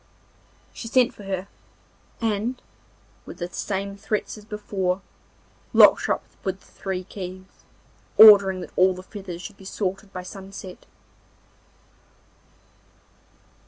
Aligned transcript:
She 0.73 0.87
sent 0.87 1.13
for 1.13 1.25
her, 1.25 1.47
and 2.19 2.59
with 3.27 3.37
the 3.37 3.47
same 3.49 3.95
threats 3.95 4.35
as 4.35 4.45
before 4.45 5.03
locked 5.73 6.05
her 6.07 6.13
up 6.15 6.23
with 6.43 6.59
the 6.61 6.65
three 6.71 7.03
keys, 7.03 7.65
ordering 8.17 8.61
that 8.61 8.73
all 8.75 8.95
the 8.95 9.03
feathers 9.03 9.43
should 9.43 9.57
be 9.57 9.65
sorted 9.65 10.11
by 10.11 10.23
sunset. 10.23 10.87